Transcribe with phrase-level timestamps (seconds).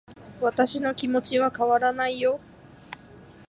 [0.41, 2.39] 私の気持ちは変わらないよ